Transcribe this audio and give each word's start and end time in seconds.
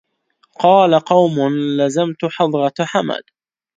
قال 0.59 0.99
قوم 0.99 1.49
لزمت 1.77 2.25
حضرة 2.25 2.73
حمد 2.79 3.23